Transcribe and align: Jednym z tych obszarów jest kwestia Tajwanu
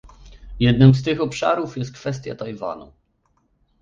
Jednym 0.59 0.93
z 0.93 1.03
tych 1.03 1.21
obszarów 1.21 1.77
jest 1.77 1.93
kwestia 1.95 2.35
Tajwanu 2.35 2.91